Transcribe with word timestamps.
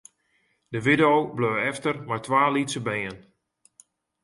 De 0.71 0.79
widdo 0.85 1.13
bleau 1.35 1.55
efter 1.69 1.95
mei 2.07 2.19
twa 2.25 2.41
lytse 2.53 2.79
bern. 2.87 3.17